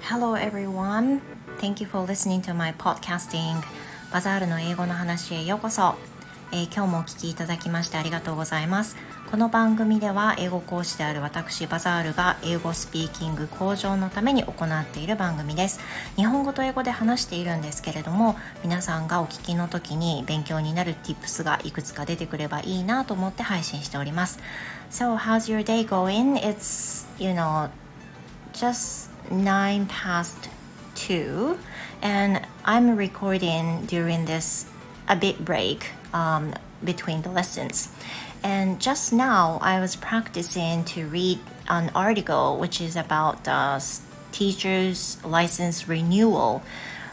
[0.00, 1.20] Hello everyone.
[1.58, 3.62] Thank you for listening to my podcasting.
[4.10, 5.94] バザールの英語の話へようこそ。
[6.52, 8.96] えー、今日もお聞きいただきましてありがとうございます。
[9.30, 15.80] この番組では英語講師である私バザールが英語スピーキング向上のために行っている番組です。
[16.14, 24.38] 日本語と英語で話しているんですけれども、皆さんがお聞きの時に勉強になる tips がいくつか出てくればいいなと思って配信しております。
[24.90, 26.40] So how's your day going?
[26.40, 27.70] It's, you know,
[28.52, 30.48] just 9 past
[30.94, 31.56] 2
[32.02, 34.66] and I'm recording during this
[35.08, 35.78] a bit break
[36.16, 37.90] um, between the lessons.
[38.42, 43.82] And just now I was practicing to read an article which is about the
[44.32, 46.62] teachers license renewal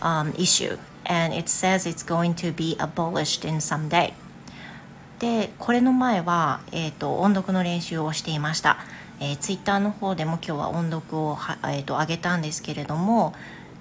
[0.00, 4.14] um, issue and it says it's going to be abolished in some day.
[5.18, 8.76] でこれの前は、えーと音読の練習をしていました。
[9.18, 13.34] えー、ツイッターの方でも今日は音読を、えーと、上げたんですけれども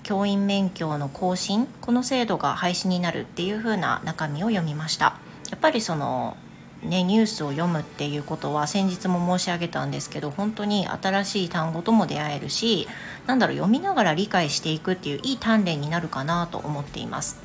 [0.05, 5.17] 教員免許の更新この制度が廃止になるっていう風な中身を読みました
[5.49, 6.37] やっぱりその
[6.83, 12.87] ね、ニュースを読むっていうことは先日も申し上げたんですけど本当に新しい単語とも出会えるし
[13.25, 17.39] なんだろう読みながら理解していくっていういい鍛錬になるかなと思っています。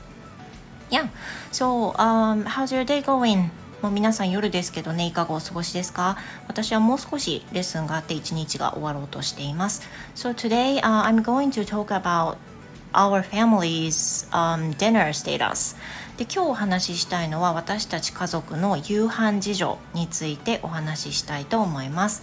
[0.91, 1.09] Yeah,
[1.53, 3.49] so、um, how's your day going?
[3.81, 6.19] もう皆さん夜ですけどねいかがお過ごしですか？
[6.47, 12.37] 私はもう少しレッスンがあって一日が終わろうとしています So today、uh, I'm going to talk about
[12.93, 15.77] our family's、um, dinner status
[16.17, 22.23] で今日お話ししたいのは私たち家族の夕飯事情についてお話ししたいと思います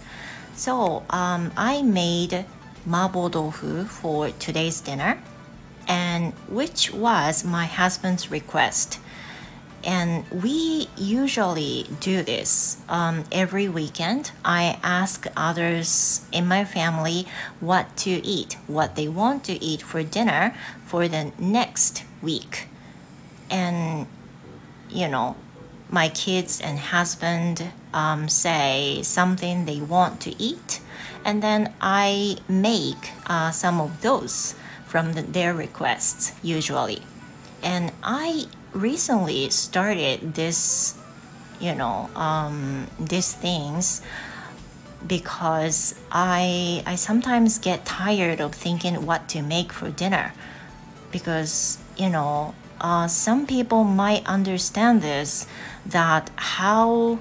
[0.56, 2.44] So、um, I made
[2.88, 5.18] 麻婆豆腐 for today's dinner
[5.88, 9.00] and which was my husband's request
[9.88, 14.32] and we usually do this um, every weekend.
[14.44, 17.26] I ask others in my family
[17.58, 22.66] what to eat, what they want to eat for dinner for the next week.
[23.48, 24.06] And,
[24.90, 25.36] you know,
[25.88, 30.82] my kids and husband um, say something they want to eat,
[31.24, 37.00] and then I make uh, some of those from the, their requests usually.
[37.62, 40.94] And I recently started this
[41.60, 44.00] you know um, these things
[45.06, 50.32] because I I sometimes get tired of thinking what to make for dinner
[51.10, 55.46] because you know uh, some people might understand this
[55.86, 57.18] that how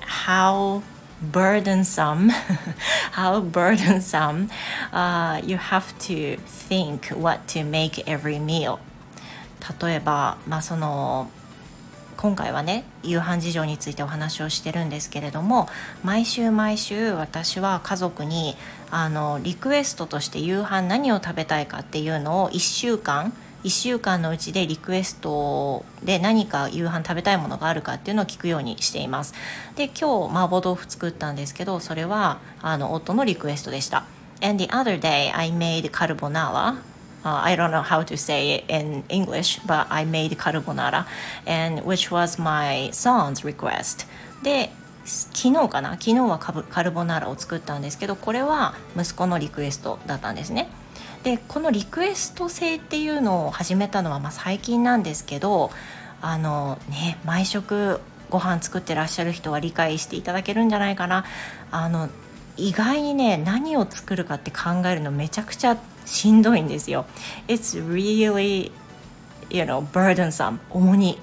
[0.00, 0.82] how
[1.20, 2.28] burdensome
[3.12, 4.50] how burdensome
[4.92, 8.80] uh, you have to think what to make every meal
[9.80, 11.30] 例えば、まあ、その
[12.16, 15.68] 今回はね夕飯事情についてお話をしてるんですけれども
[16.04, 18.56] 毎週毎週私は家族に
[18.90, 23.32] あのリクエストとして夕飯何を食べたいかっていうのを1週間
[23.64, 29.34] 1週間のうちでリクエストで何か夕飯食べたいものがあるかっていうのを聞くようにしています。
[29.76, 34.04] で今日麻婆豆腐作ったんですけどそれはあの夫のリクエストでした。
[34.42, 36.76] And the other day I made carbonara
[37.24, 41.06] uh, I don't know how to say it in English, but I made carbonara,
[41.46, 44.06] and which was my son's request.
[44.42, 44.70] で
[45.04, 45.92] 昨日かな？
[45.92, 50.68] 昨日はカルボナーラを作ったんですけどこれは息子のリクエストだったんですね。
[51.22, 55.70] でこのリクエスト制っていうのを始めたのはまあ最近なんですけど
[56.22, 61.24] あのね毎食ご飯作ってらっしゃる人は理解していただけるんじゃないかな
[61.70, 62.08] あの
[62.56, 65.76] 意外にね何を作るかって考えるのめちゃくちゃ
[66.06, 67.06] しんどいんですよ。
[67.48, 68.72] It's really,
[69.50, 70.58] you know, burdensome.
[70.70, 71.18] 重荷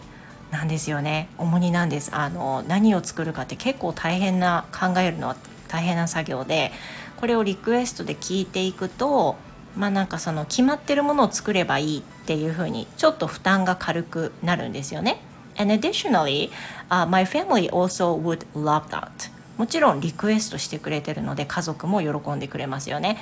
[0.52, 1.30] なんですよね。
[1.38, 2.16] 重荷なんです。
[2.16, 5.36] あの何を作るかって結構大変な考えるのは
[5.68, 6.72] 大変な作業で
[7.18, 9.36] これをリクエストで聞いていくと
[9.76, 15.22] まあなんかその決まってるものを作ればいいっていうふうにちょっと負担が軽くなるんですよね。
[15.60, 16.52] And additionally,、
[16.90, 19.10] uh, my family also would love that.
[19.58, 23.18] もちろんリクエストしてくれてるので家族も喜んでくれますよね。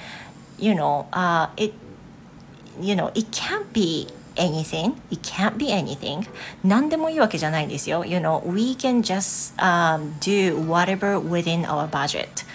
[0.57, 1.73] You know, uh, it,
[2.79, 4.07] you know, it can't be
[4.37, 5.01] anything.
[5.11, 6.27] It can't be anything.
[6.63, 8.05] 何でもいいわけじゃないんですよ。
[8.05, 12.45] You know, we can just、um, do whatever within our budget.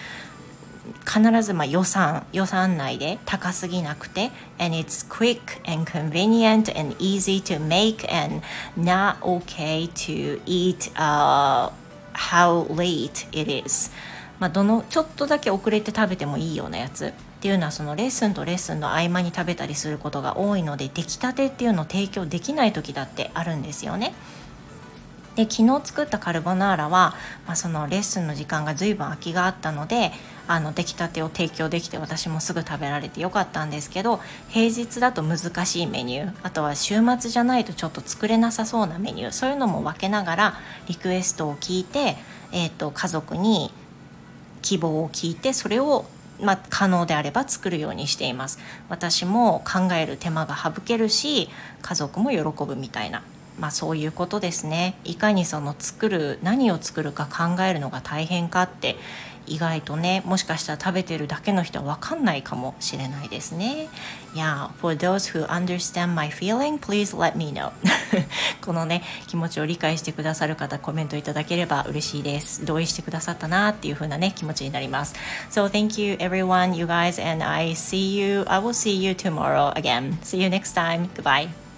[1.07, 8.43] 必ずまあ予算予算内で高すぎなくて and it's quick and convenient and easy to make and
[8.77, 11.71] not okay to eat、uh,
[12.13, 13.91] how late it is
[14.39, 24.13] まあどのちょっとだけ遅れて食べてもいいようなやつっていうのはそのレッスンとレッスンの合間に食べたりすることが多いので出来たてっていうのを提供できない時だってあるんですよね。
[25.37, 27.15] で昨日作ったカルボナーラは、
[27.47, 30.13] まあ、そのレッスンの時間が随分空きがあったので
[30.49, 34.21] あの出来たてを提供できて私もすぐ食べられてよかったんですけど
[34.51, 40.55] 平日だと難しいメニューあとは週末じゃないとちょっと作れなさそうなメニューそういうのも分けながら
[40.89, 42.17] リクエストを聞いて、
[42.53, 43.71] えーと、家族に
[44.61, 46.05] 希望を聞いてそれを
[46.43, 48.59] まあ、可能であれば作るようにしています。
[48.89, 51.49] 私も考える手間が省けるし
[51.83, 53.23] 家族も喜ぶみたいな。
[53.61, 58.97] まあ、そういうことですねいかにその作る何を作るか考えるのが大変かって
[59.47, 63.89] 意外とねもしかしたら食べてるだけの人は分かんないかもしれないですね
[64.35, 67.73] Yeah, for those who understand my feeling, please let me know
[68.63, 75.15] このね気持ちを理解してくださる方コメントいただければ嬉しいです同意してくださったなっていう風なね気持ちになります
[75.51, 79.73] So thank you everyone you guys and I see you I will see you tomorrow
[79.75, 81.70] again see you next time goodbye